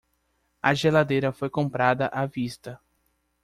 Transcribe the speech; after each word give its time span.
A 0.63 0.73
geladeira 0.73 1.31
foi 1.31 1.47
comprada 1.47 2.07
à 2.07 2.25
vista. 2.25 2.81